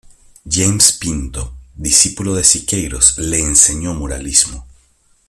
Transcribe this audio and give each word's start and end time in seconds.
James 0.53 0.93
Pinto 0.93 1.53
-discípulo 1.79 2.33
de 2.33 2.43
Siqueiros- 2.43 3.19
le 3.19 3.37
enseñó 3.39 3.93
muralismo. 3.93 4.65